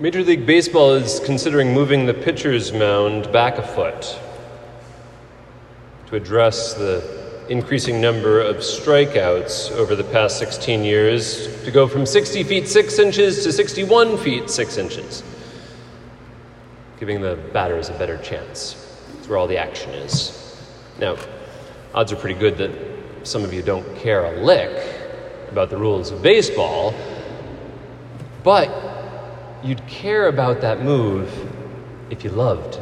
Major 0.00 0.22
League 0.22 0.46
Baseball 0.46 0.92
is 0.92 1.20
considering 1.26 1.74
moving 1.74 2.06
the 2.06 2.14
pitcher's 2.14 2.72
mound 2.72 3.30
back 3.32 3.58
a 3.58 3.62
foot 3.62 4.18
to 6.06 6.16
address 6.16 6.72
the 6.72 7.44
increasing 7.50 8.00
number 8.00 8.40
of 8.40 8.56
strikeouts 8.56 9.70
over 9.72 9.94
the 9.94 10.04
past 10.04 10.38
16 10.38 10.84
years 10.84 11.62
to 11.64 11.70
go 11.70 11.86
from 11.86 12.06
60 12.06 12.44
feet 12.44 12.66
6 12.66 12.98
inches 12.98 13.44
to 13.44 13.52
61 13.52 14.16
feet 14.16 14.48
6 14.48 14.78
inches, 14.78 15.22
giving 16.98 17.20
the 17.20 17.36
batters 17.52 17.90
a 17.90 17.92
better 17.98 18.16
chance. 18.22 19.04
That's 19.12 19.28
where 19.28 19.36
all 19.36 19.46
the 19.46 19.58
action 19.58 19.90
is. 19.90 20.64
Now, 20.98 21.18
odds 21.92 22.10
are 22.10 22.16
pretty 22.16 22.40
good 22.40 22.56
that 22.56 22.70
some 23.24 23.44
of 23.44 23.52
you 23.52 23.60
don't 23.60 23.94
care 23.96 24.24
a 24.24 24.40
lick 24.40 24.98
about 25.50 25.68
the 25.68 25.76
rules 25.76 26.10
of 26.10 26.22
baseball, 26.22 26.94
but 28.42 28.89
you'd 29.62 29.86
care 29.86 30.28
about 30.28 30.60
that 30.60 30.82
move 30.82 31.30
if 32.10 32.24
you 32.24 32.30
loved 32.30 32.78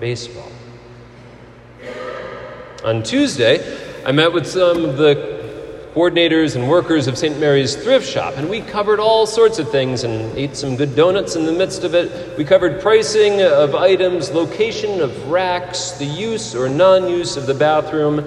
baseball. 0.00 0.50
On 2.84 3.02
Tuesday, 3.02 4.04
I 4.04 4.12
met 4.12 4.32
with 4.32 4.46
some 4.46 4.84
of 4.84 4.96
the 4.96 5.34
coordinators 5.94 6.56
and 6.56 6.68
workers 6.68 7.06
of 7.06 7.16
St. 7.16 7.38
Mary's 7.38 7.76
Thrift 7.76 8.06
Shop, 8.06 8.34
and 8.36 8.50
we 8.50 8.60
covered 8.60 8.98
all 8.98 9.26
sorts 9.26 9.58
of 9.58 9.70
things 9.70 10.02
and 10.02 10.36
ate 10.36 10.56
some 10.56 10.76
good 10.76 10.96
donuts 10.96 11.36
in 11.36 11.46
the 11.46 11.52
midst 11.52 11.84
of 11.84 11.94
it. 11.94 12.36
We 12.36 12.44
covered 12.44 12.82
pricing 12.82 13.42
of 13.42 13.74
items, 13.74 14.32
location 14.32 15.00
of 15.00 15.28
racks, 15.28 15.92
the 15.92 16.04
use 16.04 16.54
or 16.54 16.68
non 16.68 17.08
use 17.08 17.36
of 17.36 17.46
the 17.46 17.54
bathroom, 17.54 18.26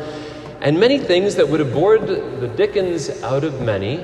and 0.62 0.80
many 0.80 0.98
things 0.98 1.36
that 1.36 1.48
would 1.48 1.60
have 1.60 1.74
bored 1.74 2.08
the 2.08 2.48
dickens 2.56 3.10
out 3.22 3.44
of 3.44 3.62
many, 3.62 4.04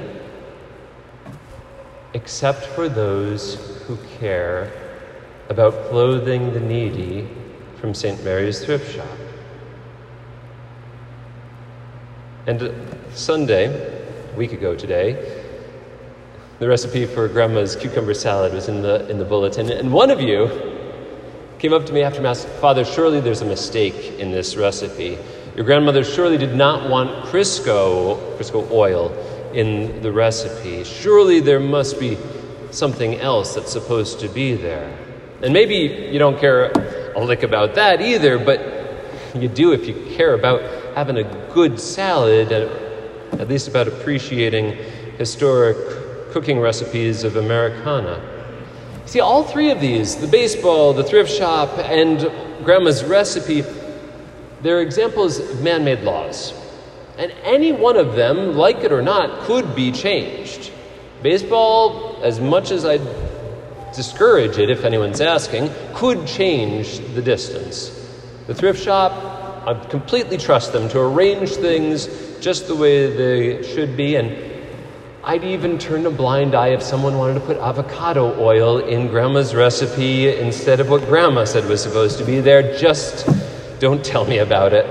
except 2.13 2.65
for 2.65 2.89
those 2.89 3.72
who 3.87 3.97
care 4.19 4.71
about 5.49 5.89
clothing 5.89 6.53
the 6.53 6.59
needy 6.59 7.27
from 7.79 7.93
St. 7.93 8.23
Mary's 8.23 8.63
Thrift 8.63 8.95
Shop. 8.95 9.07
And 12.47 12.61
uh, 12.61 12.71
Sunday, 13.13 13.67
a 14.31 14.35
week 14.35 14.53
ago 14.53 14.75
today, 14.75 15.41
the 16.59 16.67
recipe 16.67 17.05
for 17.05 17.27
grandma's 17.27 17.75
cucumber 17.75 18.13
salad 18.13 18.53
was 18.53 18.69
in 18.69 18.81
the, 18.81 19.09
in 19.09 19.17
the 19.17 19.25
bulletin, 19.25 19.69
and 19.69 19.91
one 19.91 20.11
of 20.11 20.21
you 20.21 20.49
came 21.59 21.73
up 21.73 21.85
to 21.85 21.93
me 21.93 22.03
after 22.03 22.21
Mass, 22.21 22.45
Father, 22.59 22.83
surely 22.83 23.19
there's 23.19 23.41
a 23.41 23.45
mistake 23.45 24.19
in 24.19 24.31
this 24.31 24.55
recipe. 24.55 25.17
Your 25.55 25.65
grandmother 25.65 26.03
surely 26.03 26.37
did 26.37 26.55
not 26.55 26.89
want 26.89 27.25
Crisco, 27.25 28.37
Crisco 28.37 28.69
oil 28.71 29.11
in 29.53 30.01
the 30.01 30.11
recipe. 30.11 30.83
Surely 30.83 31.39
there 31.39 31.59
must 31.59 31.99
be 31.99 32.17
something 32.73 33.19
else 33.19 33.55
that's 33.55 33.71
supposed 33.71 34.19
to 34.19 34.27
be 34.27 34.55
there. 34.55 34.97
And 35.41 35.53
maybe 35.53 35.75
you 36.11 36.19
don't 36.19 36.39
care 36.39 36.71
a 37.15 37.23
lick 37.23 37.43
about 37.43 37.75
that 37.75 38.01
either, 38.01 38.39
but 38.39 38.59
you 39.35 39.47
do 39.47 39.73
if 39.73 39.87
you 39.87 39.93
care 40.15 40.33
about 40.33 40.61
having 40.95 41.17
a 41.17 41.23
good 41.53 41.79
salad, 41.79 42.51
at 42.51 43.47
least 43.47 43.67
about 43.67 43.87
appreciating 43.87 44.77
historic 45.17 45.77
cooking 46.31 46.59
recipes 46.59 47.23
of 47.23 47.35
Americana. 47.35 48.21
See, 49.05 49.19
all 49.19 49.43
three 49.43 49.69
of 49.69 49.79
these 49.81 50.15
the 50.15 50.27
baseball, 50.27 50.93
the 50.93 51.03
thrift 51.03 51.31
shop, 51.31 51.77
and 51.77 52.31
grandma's 52.63 53.03
recipe 53.03 53.63
they're 54.63 54.79
examples 54.79 55.39
of 55.39 55.61
man 55.61 55.83
made 55.83 56.03
laws. 56.03 56.53
And 57.17 57.33
any 57.43 57.73
one 57.73 57.97
of 57.97 58.15
them, 58.15 58.55
like 58.55 58.77
it 58.77 58.93
or 58.93 59.01
not, 59.01 59.41
could 59.41 59.75
be 59.75 59.91
changed. 59.91 60.71
Baseball, 61.23 62.19
as 62.21 62.41
much 62.41 62.71
as 62.71 62.83
I 62.85 62.99
discourage 63.95 64.57
it 64.57 64.69
if 64.69 64.83
anyone's 64.83 65.21
asking, 65.21 65.71
could 65.93 66.27
change 66.27 66.99
the 67.15 67.21
distance. 67.21 67.89
The 68.47 68.53
thrift 68.53 68.83
shop, 68.83 69.13
I 69.65 69.73
completely 69.85 70.37
trust 70.37 70.73
them 70.73 70.89
to 70.89 70.99
arrange 70.99 71.51
things 71.51 72.09
just 72.41 72.67
the 72.67 72.75
way 72.75 73.07
they 73.07 73.63
should 73.63 73.95
be, 73.95 74.17
and 74.17 74.35
I'd 75.23 75.45
even 75.45 75.79
turn 75.79 76.05
a 76.05 76.11
blind 76.11 76.55
eye 76.55 76.73
if 76.73 76.83
someone 76.83 77.17
wanted 77.17 77.35
to 77.35 77.39
put 77.39 77.55
avocado 77.55 78.37
oil 78.37 78.79
in 78.79 79.07
grandma's 79.07 79.55
recipe 79.55 80.27
instead 80.27 80.81
of 80.81 80.89
what 80.89 81.05
grandma 81.05 81.45
said 81.45 81.65
was 81.69 81.81
supposed 81.81 82.17
to 82.17 82.25
be 82.25 82.41
there. 82.41 82.77
Just 82.77 83.25
don't 83.79 84.03
tell 84.03 84.25
me 84.25 84.39
about 84.39 84.73
it. 84.73 84.85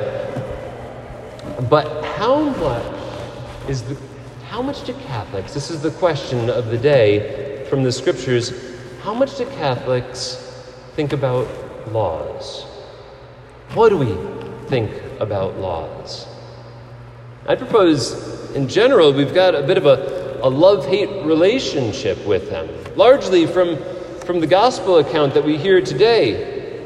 But 1.69 2.03
how 2.07 2.41
much 2.41 3.69
is 3.69 3.83
the 3.83 4.12
how 4.53 4.61
much 4.61 4.85
do 4.85 4.93
Catholics, 4.93 5.55
this 5.55 5.71
is 5.71 5.81
the 5.81 5.91
question 5.93 6.51
of 6.51 6.67
the 6.67 6.77
day 6.77 7.65
from 7.71 7.83
the 7.83 7.91
scriptures, 7.91 8.53
how 9.01 9.15
much 9.15 9.39
do 9.39 9.47
Catholics 9.47 10.37
think 10.95 11.15
about 11.15 11.49
laws? 11.91 12.65
What 13.73 13.89
do 13.89 13.97
we 13.97 14.15
think 14.69 14.93
about 15.21 15.57
laws? 15.57 16.27
I 17.47 17.55
propose, 17.55 18.51
in 18.55 18.69
general, 18.69 19.15
we've 19.15 19.33
got 19.33 19.55
a 19.55 19.63
bit 19.63 19.79
of 19.79 19.87
a, 19.87 20.41
a 20.43 20.51
love 20.51 20.85
hate 20.87 21.25
relationship 21.25 22.23
with 22.27 22.51
them, 22.51 22.69
largely 22.95 23.47
from, 23.47 23.79
from 24.27 24.41
the 24.41 24.47
gospel 24.47 24.99
account 24.99 25.33
that 25.33 25.47
we 25.47 25.57
hear 25.57 25.81
today. 25.81 26.85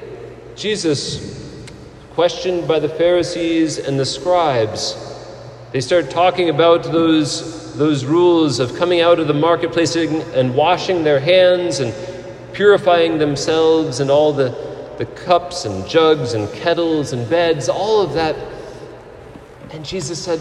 Jesus 0.54 1.66
questioned 2.12 2.68
by 2.68 2.78
the 2.78 2.88
Pharisees 2.88 3.78
and 3.78 3.98
the 3.98 4.06
scribes. 4.06 5.02
They 5.72 5.80
start 5.80 6.10
talking 6.10 6.48
about 6.48 6.84
those, 6.84 7.55
those 7.76 8.04
rules 8.04 8.58
of 8.58 8.74
coming 8.76 9.00
out 9.00 9.18
of 9.18 9.28
the 9.28 9.34
marketplace 9.34 9.96
and 9.96 10.54
washing 10.54 11.04
their 11.04 11.20
hands 11.20 11.80
and 11.80 11.94
purifying 12.52 13.18
themselves 13.18 14.00
and 14.00 14.10
all 14.10 14.32
the, 14.32 14.48
the 14.98 15.06
cups 15.06 15.64
and 15.64 15.86
jugs 15.86 16.32
and 16.32 16.50
kettles 16.54 17.12
and 17.12 17.28
beds, 17.28 17.68
all 17.68 18.00
of 18.00 18.14
that. 18.14 18.34
And 19.72 19.84
Jesus 19.84 20.22
said, 20.22 20.40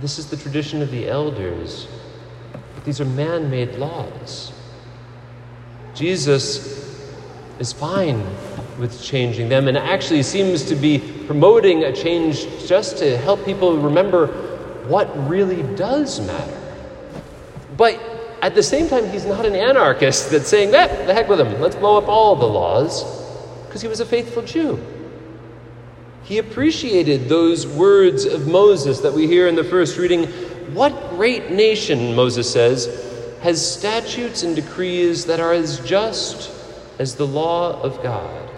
This 0.00 0.18
is 0.18 0.30
the 0.30 0.36
tradition 0.36 0.80
of 0.80 0.90
the 0.90 1.08
elders, 1.08 1.88
but 2.74 2.84
these 2.84 3.00
are 3.00 3.04
man 3.04 3.50
made 3.50 3.74
laws. 3.74 4.52
Jesus 5.94 6.80
is 7.58 7.72
fine 7.72 8.24
with 8.78 9.02
changing 9.02 9.48
them 9.48 9.68
and 9.68 9.76
actually 9.76 10.22
seems 10.22 10.64
to 10.64 10.74
be 10.74 10.98
promoting 11.26 11.84
a 11.84 11.92
change 11.92 12.46
just 12.66 12.96
to 12.98 13.18
help 13.18 13.44
people 13.44 13.76
remember 13.76 14.49
what 14.90 15.28
really 15.28 15.62
does 15.76 16.20
matter. 16.20 16.74
But 17.76 17.98
at 18.42 18.54
the 18.54 18.62
same 18.62 18.88
time, 18.88 19.08
he's 19.08 19.24
not 19.24 19.46
an 19.46 19.54
anarchist 19.54 20.30
that's 20.30 20.48
saying, 20.48 20.72
that, 20.72 21.06
the 21.06 21.14
heck 21.14 21.28
with 21.28 21.40
him, 21.40 21.60
let's 21.60 21.76
blow 21.76 21.96
up 21.96 22.08
all 22.08 22.36
the 22.36 22.46
laws, 22.46 23.04
because 23.66 23.80
he 23.80 23.88
was 23.88 24.00
a 24.00 24.06
faithful 24.06 24.42
Jew. 24.42 24.78
He 26.24 26.38
appreciated 26.38 27.28
those 27.28 27.66
words 27.66 28.24
of 28.24 28.46
Moses 28.46 29.00
that 29.00 29.12
we 29.12 29.26
hear 29.26 29.48
in 29.48 29.54
the 29.54 29.64
first 29.64 29.98
reading. 29.98 30.26
What 30.74 31.10
great 31.10 31.50
nation, 31.50 32.14
Moses 32.14 32.50
says, 32.50 33.36
has 33.42 33.64
statutes 33.64 34.42
and 34.42 34.54
decrees 34.54 35.26
that 35.26 35.40
are 35.40 35.52
as 35.52 35.80
just 35.80 36.50
as 36.98 37.14
the 37.14 37.26
law 37.26 37.80
of 37.80 38.02
God? 38.02 38.48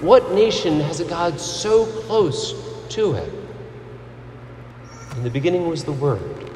What 0.00 0.32
nation 0.32 0.80
has 0.80 1.00
a 1.00 1.04
God 1.04 1.40
so 1.40 1.86
close 1.86 2.54
to 2.90 3.14
it? 3.14 3.39
In 5.20 5.24
the 5.24 5.28
beginning 5.28 5.68
was 5.68 5.84
the 5.84 5.92
Word, 5.92 6.50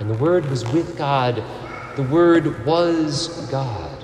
and 0.00 0.08
the 0.08 0.14
Word 0.14 0.46
was 0.46 0.64
with 0.72 0.96
God. 0.96 1.44
The 1.94 2.04
Word 2.04 2.64
was 2.64 3.50
God. 3.50 4.02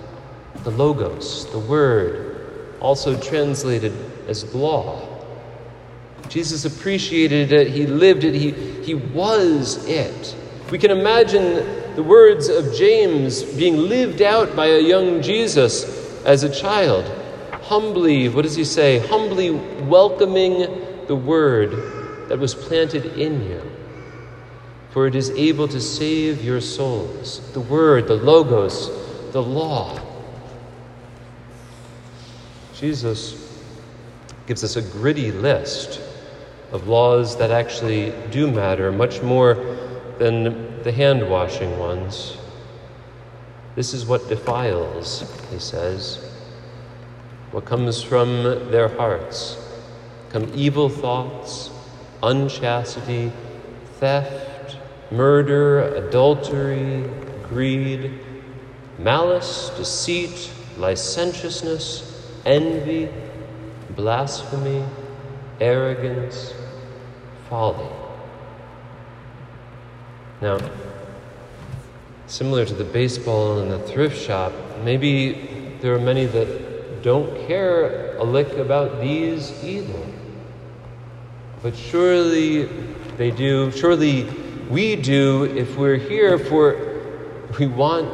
The 0.62 0.70
Logos, 0.70 1.50
the 1.52 1.58
Word, 1.58 2.76
also 2.80 3.18
translated 3.18 3.94
as 4.28 4.54
law. 4.54 5.08
Jesus 6.28 6.66
appreciated 6.66 7.50
it, 7.50 7.68
he 7.68 7.86
lived 7.86 8.24
it, 8.24 8.34
he, 8.34 8.50
he 8.82 8.92
was 8.92 9.82
it. 9.86 10.36
We 10.70 10.76
can 10.76 10.90
imagine 10.90 11.94
the 11.96 12.02
words 12.02 12.50
of 12.50 12.74
James 12.74 13.42
being 13.42 13.78
lived 13.78 14.20
out 14.20 14.54
by 14.54 14.66
a 14.66 14.80
young 14.80 15.22
Jesus 15.22 16.22
as 16.26 16.42
a 16.42 16.54
child 16.54 17.10
humbly, 17.62 18.28
what 18.28 18.42
does 18.42 18.54
he 18.54 18.64
say? 18.64 18.98
Humbly 18.98 19.50
welcoming 19.50 21.06
the 21.06 21.16
word 21.16 22.01
that 22.32 22.38
was 22.38 22.54
planted 22.54 23.04
in 23.18 23.42
you. 23.46 23.60
For 24.88 25.06
it 25.06 25.14
is 25.14 25.28
able 25.32 25.68
to 25.68 25.78
save 25.78 26.42
your 26.42 26.62
souls. 26.62 27.52
The 27.52 27.60
word, 27.60 28.08
the 28.08 28.16
logos, 28.16 28.88
the 29.32 29.42
law. 29.42 30.00
Jesus 32.74 33.60
gives 34.46 34.64
us 34.64 34.76
a 34.76 34.80
gritty 34.80 35.30
list 35.30 36.00
of 36.70 36.88
laws 36.88 37.36
that 37.36 37.50
actually 37.50 38.14
do 38.30 38.50
matter, 38.50 38.90
much 38.90 39.20
more 39.20 39.52
than 40.18 40.82
the 40.84 40.90
hand 40.90 41.28
washing 41.28 41.78
ones. 41.78 42.38
This 43.74 43.92
is 43.92 44.06
what 44.06 44.26
defiles, 44.30 45.30
he 45.50 45.58
says 45.58 46.30
what 47.50 47.66
comes 47.66 48.02
from 48.02 48.42
their 48.70 48.88
hearts. 48.88 49.58
Come 50.30 50.50
evil 50.54 50.88
thoughts, 50.88 51.68
unchastity, 52.22 53.32
theft, 53.98 54.76
murder, 55.10 55.94
adultery, 55.94 57.08
greed, 57.48 58.18
malice, 58.98 59.70
deceit, 59.76 60.50
licentiousness, 60.78 62.30
envy, 62.46 63.08
blasphemy, 63.90 64.84
arrogance, 65.60 66.54
folly. 67.48 67.88
Now, 70.40 70.58
similar 72.26 72.64
to 72.64 72.74
the 72.74 72.84
baseball 72.84 73.58
and 73.60 73.70
the 73.70 73.78
thrift 73.80 74.20
shop, 74.20 74.52
maybe 74.82 75.76
there 75.80 75.94
are 75.94 76.00
many 76.00 76.26
that 76.26 77.02
don't 77.02 77.46
care 77.46 78.16
a 78.16 78.24
lick 78.24 78.52
about 78.54 79.00
these 79.00 79.52
either. 79.62 79.98
But 81.62 81.76
surely 81.76 82.64
they 83.16 83.30
do, 83.30 83.70
surely 83.70 84.24
we 84.68 84.96
do 84.96 85.44
if 85.44 85.76
we're 85.76 85.96
here 85.96 86.38
for 86.38 86.92
we 87.58 87.66
want 87.66 88.08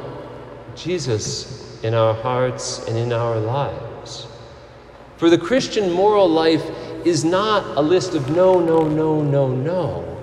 Jesus 0.74 1.82
in 1.82 1.94
our 1.94 2.12
hearts 2.12 2.86
and 2.86 2.96
in 2.96 3.12
our 3.12 3.38
lives. 3.38 4.26
For 5.16 5.30
the 5.30 5.38
Christian 5.38 5.92
moral 5.92 6.28
life 6.28 6.64
is 7.06 7.24
not 7.24 7.64
a 7.76 7.80
list 7.80 8.14
of 8.14 8.28
no, 8.30 8.60
no, 8.60 8.86
no, 8.86 9.22
no, 9.22 9.48
no, 9.48 10.22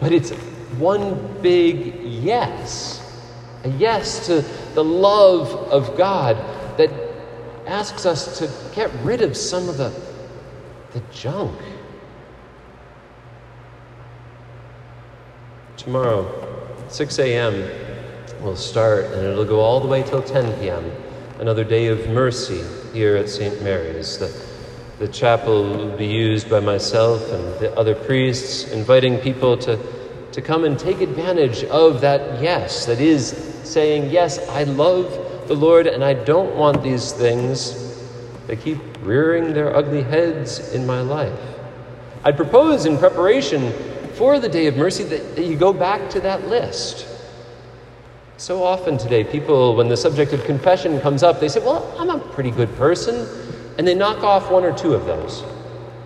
but 0.00 0.12
it's 0.12 0.30
one 0.78 1.40
big 1.42 2.02
yes. 2.02 3.00
A 3.64 3.68
yes 3.68 4.26
to 4.26 4.42
the 4.74 4.82
love 4.82 5.52
of 5.70 5.96
God 5.96 6.36
that 6.78 6.90
asks 7.66 8.06
us 8.06 8.38
to 8.38 8.50
get 8.74 8.90
rid 9.02 9.20
of 9.22 9.36
some 9.36 9.68
of 9.68 9.76
the, 9.76 9.92
the 10.92 11.00
junk. 11.12 11.58
Tomorrow, 15.76 16.86
6 16.88 17.18
a.m., 17.18 17.68
we'll 18.42 18.56
start 18.56 19.06
and 19.06 19.24
it'll 19.24 19.44
go 19.44 19.60
all 19.60 19.80
the 19.80 19.88
way 19.88 20.02
till 20.02 20.22
10 20.22 20.60
p.m. 20.60 20.92
Another 21.38 21.64
day 21.64 21.86
of 21.86 22.08
mercy 22.10 22.62
here 22.92 23.16
at 23.16 23.28
St. 23.28 23.62
Mary's. 23.62 24.18
The, 24.18 24.32
the 24.98 25.08
chapel 25.08 25.64
will 25.64 25.96
be 25.96 26.06
used 26.06 26.50
by 26.50 26.60
myself 26.60 27.22
and 27.30 27.58
the 27.58 27.74
other 27.76 27.94
priests, 27.94 28.70
inviting 28.70 29.18
people 29.18 29.56
to, 29.58 29.78
to 30.32 30.42
come 30.42 30.64
and 30.64 30.78
take 30.78 31.00
advantage 31.00 31.64
of 31.64 32.00
that 32.02 32.42
yes, 32.42 32.86
that 32.86 33.00
is 33.00 33.30
saying, 33.64 34.10
Yes, 34.10 34.46
I 34.50 34.64
love 34.64 35.48
the 35.48 35.54
Lord 35.54 35.86
and 35.86 36.04
I 36.04 36.12
don't 36.12 36.54
want 36.54 36.82
these 36.82 37.12
things 37.12 38.06
that 38.46 38.60
keep 38.60 38.78
rearing 39.00 39.54
their 39.54 39.74
ugly 39.74 40.02
heads 40.02 40.72
in 40.74 40.86
my 40.86 41.00
life. 41.00 41.38
I'd 42.24 42.36
propose 42.36 42.84
in 42.86 42.98
preparation 42.98 43.72
for 44.22 44.38
the 44.38 44.48
Day 44.48 44.68
of 44.68 44.76
Mercy 44.76 45.02
that, 45.02 45.34
that 45.34 45.46
you 45.46 45.56
go 45.56 45.72
back 45.72 46.08
to 46.08 46.20
that 46.20 46.46
list. 46.46 47.08
So 48.36 48.62
often 48.62 48.96
today, 48.96 49.24
people, 49.24 49.74
when 49.74 49.88
the 49.88 49.96
subject 49.96 50.32
of 50.32 50.44
confession 50.44 51.00
comes 51.00 51.24
up, 51.24 51.40
they 51.40 51.48
say, 51.48 51.58
Well, 51.58 51.92
I'm 51.98 52.08
a 52.08 52.20
pretty 52.20 52.52
good 52.52 52.72
person. 52.76 53.26
And 53.78 53.84
they 53.84 53.96
knock 53.96 54.22
off 54.22 54.48
one 54.48 54.62
or 54.62 54.72
two 54.78 54.94
of 54.94 55.06
those. 55.06 55.42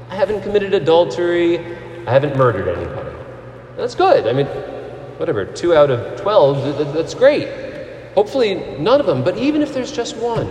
I 0.09 0.15
haven't 0.15 0.41
committed 0.41 0.73
adultery. 0.73 1.59
I 2.07 2.11
haven't 2.11 2.39
murdered 2.39 2.75
anybody. 2.75 3.15
That's 3.77 3.95
good. 3.95 4.27
I 4.27 4.33
mean, 4.33 4.47
whatever, 5.19 5.45
two 5.45 5.75
out 5.75 5.91
of 5.91 6.19
12, 6.19 6.95
that's 6.95 7.13
great. 7.13 7.51
Hopefully, 8.15 8.79
none 8.79 8.99
of 8.99 9.05
them. 9.05 9.25
But 9.25 9.37
even 9.37 9.61
if 9.61 9.75
there's 9.75 9.93
just 9.93 10.17
one, 10.17 10.51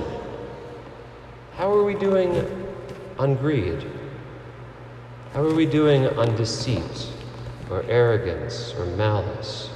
how 1.56 1.74
are 1.74 1.84
we 1.84 1.96
doing 1.96 2.32
on 3.18 3.34
greed? 3.34 3.84
How 5.34 5.42
are 5.44 5.56
we 5.56 5.66
doing 5.66 6.06
on 6.10 6.36
deceit? 6.36 7.15
Or 7.70 7.84
arrogance 7.84 8.74
or 8.78 8.86
malice? 8.86 9.70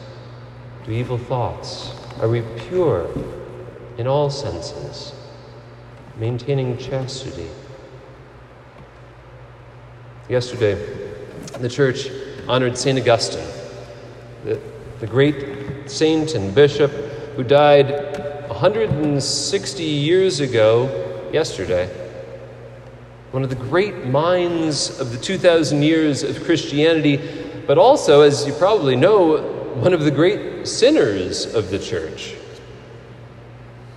Do 0.86 0.92
evil 0.92 1.18
thoughts? 1.18 1.92
Are 2.22 2.30
we 2.30 2.42
pure 2.68 3.10
in 3.98 4.08
all 4.08 4.30
senses, 4.30 5.14
maintaining 6.18 6.78
chastity? 6.78 7.50
Yesterday, 10.28 10.76
the 11.60 11.70
church 11.70 12.10
honored 12.48 12.78
St. 12.78 13.00
Augustine, 13.00 13.48
the, 14.44 14.60
the 15.00 15.08
great 15.08 15.90
saint 15.90 16.36
and 16.36 16.54
bishop 16.54 16.92
who 17.36 17.44
died 17.44 18.48
160 18.50 19.84
years 19.84 20.40
ago 20.40 21.30
yesterday. 21.32 21.88
One 23.32 23.44
of 23.44 23.50
the 23.50 23.56
great 23.56 24.06
minds 24.06 25.00
of 25.00 25.12
the 25.12 25.18
2,000 25.18 25.84
years 25.84 26.24
of 26.24 26.44
Christianity 26.44 27.49
but 27.70 27.78
also, 27.78 28.22
as 28.22 28.48
you 28.48 28.54
probably 28.54 28.96
know, 28.96 29.38
one 29.76 29.94
of 29.94 30.04
the 30.04 30.10
great 30.10 30.68
sinners 30.68 31.54
of 31.54 31.70
the 31.70 31.78
church. 31.78 32.34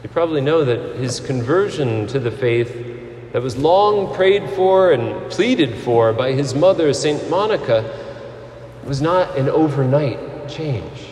You 0.03 0.11
probably 0.11 0.43
know 0.43 0.63
that 0.63 0.97
his 0.97 1.21
conversion 1.21 2.07
to 2.09 2.19
the 2.19 2.31
faith 2.31 3.33
that 3.33 3.41
was 3.41 3.57
long 3.57 4.15
prayed 4.15 4.51
for 4.51 4.93
and 4.93 5.31
pleaded 5.31 5.75
for 5.85 6.13
by 6.13 6.33
his 6.33 6.55
mother, 6.55 6.93
St. 6.93 7.31
Monica, 7.31 7.99
was 8.85 9.01
not 9.01 9.39
an 9.39 9.49
overnight 9.49 10.51
change. 10.51 11.07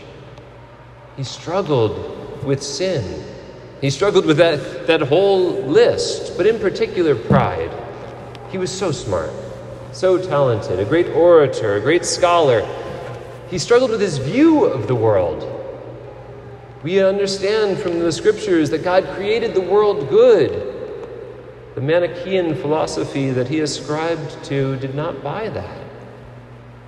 He 1.17 1.25
struggled 1.25 2.45
with 2.45 2.63
sin. 2.63 3.25
He 3.81 3.89
struggled 3.89 4.27
with 4.27 4.37
that, 4.37 4.87
that 4.87 5.01
whole 5.01 5.63
list, 5.63 6.37
but 6.37 6.47
in 6.47 6.59
particular, 6.59 7.15
pride. 7.15 7.73
He 8.51 8.59
was 8.59 8.71
so 8.71 8.93
smart 8.93 9.33
so 9.93 10.19
talented, 10.19 10.79
a 10.79 10.85
great 10.85 11.09
orator, 11.09 11.77
a 11.77 11.81
great 11.81 12.05
scholar. 12.05 12.67
He 13.49 13.59
struggled 13.59 13.91
with 13.91 14.01
his 14.01 14.19
view 14.19 14.65
of 14.65 14.87
the 14.87 14.95
world. 14.95 15.47
We 16.83 17.03
understand 17.03 17.79
from 17.79 17.99
the 17.99 18.13
scriptures 18.13 18.71
that 18.71 18.83
God 18.83 19.05
created 19.15 19.55
the 19.55 19.61
world 19.61 20.09
good. 20.09 20.77
The 21.75 21.81
Manichaean 21.81 22.55
philosophy 22.55 23.31
that 23.31 23.49
he 23.49 23.61
ascribed 23.61 24.43
to 24.45 24.77
did 24.77 24.95
not 24.95 25.23
buy 25.23 25.49
that. 25.49 25.79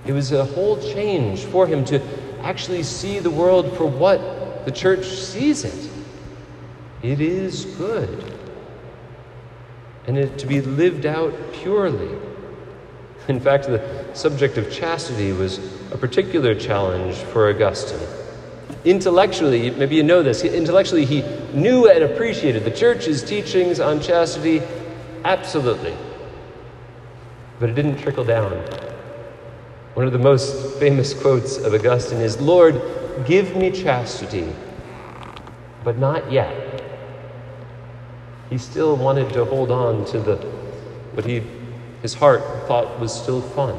It 0.05 0.11
was 0.11 0.31
a 0.31 0.45
whole 0.45 0.77
change 0.81 1.41
for 1.41 1.67
him 1.67 1.85
to 1.85 2.01
actually 2.41 2.83
see 2.83 3.19
the 3.19 3.29
world 3.29 3.77
for 3.77 3.85
what 3.85 4.65
the 4.65 4.71
church 4.71 5.05
sees 5.05 5.63
it. 5.63 5.89
It 7.01 7.21
is 7.21 7.65
good. 7.65 8.39
And 10.07 10.17
it 10.17 10.37
to 10.39 10.47
be 10.47 10.61
lived 10.61 11.05
out 11.05 11.33
purely. 11.53 12.17
In 13.27 13.39
fact, 13.39 13.67
the 13.67 13.81
subject 14.13 14.57
of 14.57 14.71
chastity 14.71 15.31
was 15.31 15.59
a 15.91 15.97
particular 15.97 16.53
challenge 16.53 17.15
for 17.15 17.49
Augustine. 17.49 18.05
Intellectually, 18.83 19.71
maybe 19.71 19.95
you 19.95 20.03
know 20.03 20.21
this, 20.21 20.43
intellectually, 20.43 21.05
he 21.05 21.21
knew 21.53 21.89
and 21.89 22.03
appreciated 22.03 22.65
the 22.65 22.71
church's 22.71 23.23
teachings 23.23 23.79
on 23.79 24.01
chastity, 24.01 24.61
absolutely. 25.23 25.95
But 27.59 27.69
it 27.69 27.75
didn't 27.75 27.99
trickle 27.99 28.25
down. 28.25 28.51
One 29.93 30.05
of 30.05 30.11
the 30.11 30.19
most 30.19 30.79
famous 30.79 31.13
quotes 31.13 31.57
of 31.57 31.73
Augustine 31.73 32.19
is 32.19 32.41
Lord, 32.41 32.81
give 33.25 33.55
me 33.55 33.71
chastity, 33.71 34.53
but 35.83 35.97
not 35.97 36.29
yet. 36.29 36.83
He 38.49 38.57
still 38.57 38.97
wanted 38.97 39.31
to 39.33 39.45
hold 39.45 39.71
on 39.71 40.03
to 40.05 40.19
the 40.19 40.35
what 41.13 41.25
he 41.25 41.43
his 42.03 42.13
heart 42.13 42.43
thought 42.67 42.99
was 42.99 43.11
still 43.11 43.41
fun. 43.41 43.75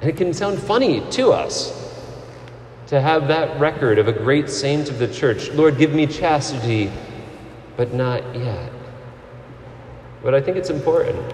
And 0.00 0.10
it 0.10 0.16
can 0.16 0.34
sound 0.34 0.58
funny 0.58 1.08
to 1.12 1.30
us 1.30 1.72
to 2.88 3.00
have 3.00 3.28
that 3.28 3.58
record 3.58 3.98
of 3.98 4.08
a 4.08 4.12
great 4.12 4.50
saint 4.50 4.90
of 4.90 4.98
the 4.98 5.08
church 5.08 5.50
Lord, 5.52 5.78
give 5.78 5.94
me 5.94 6.06
chastity, 6.06 6.90
but 7.76 7.94
not 7.94 8.22
yet. 8.34 8.72
But 10.22 10.34
I 10.34 10.40
think 10.40 10.56
it's 10.56 10.70
important. 10.70 11.32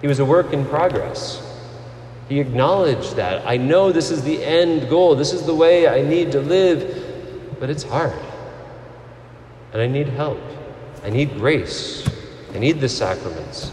He 0.00 0.06
was 0.06 0.20
a 0.20 0.24
work 0.24 0.52
in 0.52 0.64
progress. 0.64 1.48
He 2.28 2.38
acknowledged 2.38 3.16
that. 3.16 3.46
I 3.46 3.56
know 3.56 3.90
this 3.90 4.10
is 4.12 4.22
the 4.22 4.42
end 4.42 4.88
goal, 4.88 5.16
this 5.16 5.32
is 5.32 5.44
the 5.44 5.54
way 5.54 5.88
I 5.88 6.02
need 6.02 6.32
to 6.32 6.40
live, 6.40 7.58
but 7.58 7.68
it's 7.68 7.82
hard. 7.82 8.14
And 9.72 9.82
I 9.82 9.88
need 9.88 10.08
help. 10.08 10.40
I 11.02 11.10
need 11.10 11.36
grace. 11.36 12.08
I 12.54 12.58
need 12.58 12.80
the 12.80 12.88
sacraments. 12.88 13.72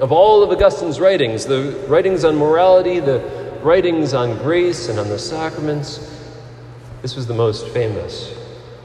Of 0.00 0.12
all 0.12 0.44
of 0.44 0.50
Augustine's 0.50 1.00
writings, 1.00 1.44
the 1.44 1.84
writings 1.88 2.24
on 2.24 2.36
morality, 2.36 3.00
the 3.00 3.18
writings 3.62 4.14
on 4.14 4.38
grace 4.38 4.88
and 4.88 4.96
on 4.96 5.08
the 5.08 5.18
sacraments, 5.18 6.22
this 7.02 7.16
was 7.16 7.26
the 7.26 7.34
most 7.34 7.66
famous 7.68 8.32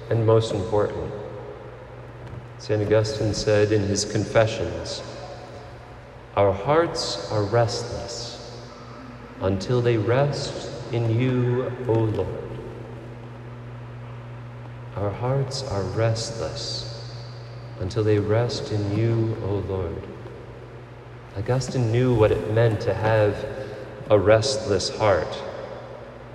and 0.10 0.26
most 0.26 0.54
important. 0.54 1.12
St. 2.58 2.82
Augustine 2.82 3.36
said 3.36 3.72
in 3.72 3.82
his 3.82 4.06
Confessions 4.06 5.04
Our 6.36 6.52
hearts 6.52 7.32
are 7.32 7.44
restless 7.44 8.60
until 9.42 9.82
they 9.82 9.98
rest 9.98 10.72
in 10.92 11.20
you, 11.20 11.72
O 11.90 11.94
Lord. 11.94 12.60
Our 14.96 15.12
hearts 15.12 15.62
are 15.64 15.84
restless 15.84 17.14
until 17.80 18.04
they 18.04 18.18
rest 18.18 18.72
in 18.72 18.98
you, 18.98 19.38
O 19.44 19.56
Lord. 19.68 20.13
Augustine 21.36 21.92
knew 21.92 22.14
what 22.14 22.32
it 22.32 22.54
meant 22.54 22.82
to 22.82 22.94
have 22.94 23.36
a 24.10 24.20
restless 24.20 24.96
heart. 24.98 25.42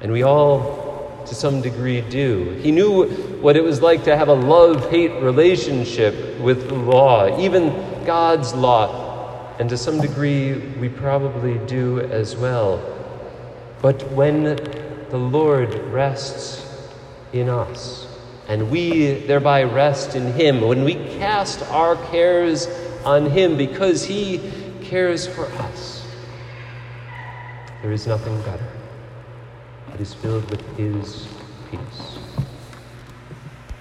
And 0.01 0.11
we 0.11 0.25
all 0.25 1.23
to 1.27 1.35
some 1.35 1.61
degree 1.61 2.01
do. 2.01 2.59
He 2.63 2.73
knew 2.73 3.07
what 3.41 3.57
it 3.57 3.63
was 3.63 3.81
like 3.81 4.05
to 4.05 4.17
have 4.17 4.29
a 4.29 4.35
love 4.35 4.91
hate 4.91 5.23
relationship 5.23 6.41
with 6.41 6.69
the 6.69 6.75
law, 6.75 7.39
even 7.39 7.69
God's 8.05 8.55
law, 8.55 9.55
and 9.61 9.71
to 9.71 9.77
some 9.77 10.01
degree 10.01 10.55
we 10.81 10.89
probably 10.89 11.59
do 11.67 12.01
as 12.01 12.35
well. 12.35 12.83
But 13.81 14.03
when 14.11 14.45
the 14.45 15.19
Lord 15.19 15.75
rests 15.93 16.67
in 17.33 17.49
us, 17.49 18.07
and 18.49 18.71
we 18.71 19.13
thereby 19.27 19.63
rest 19.63 20.17
in 20.17 20.33
Him, 20.33 20.63
when 20.63 20.83
we 20.83 20.95
cast 21.19 21.63
our 21.71 21.97
cares 22.07 22.67
on 23.05 23.27
Him 23.27 23.57
because 23.57 24.05
He 24.05 24.39
cares 24.89 25.27
for 25.27 25.45
us, 25.45 26.07
there 27.83 27.93
is 27.93 28.07
nothing 28.07 28.41
better. 28.41 28.67
It 29.93 30.01
is 30.01 30.15
filled 30.15 30.49
with 30.49 30.63
His 30.79 31.29
peace. 31.71 32.38